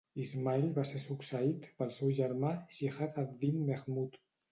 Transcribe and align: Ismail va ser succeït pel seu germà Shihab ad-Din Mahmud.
Ismail 0.21 0.63
va 0.77 0.85
ser 0.91 1.01
succeït 1.01 1.67
pel 1.81 1.91
seu 1.97 2.13
germà 2.21 2.53
Shihab 2.79 3.21
ad-Din 3.25 3.61
Mahmud. 3.69 4.19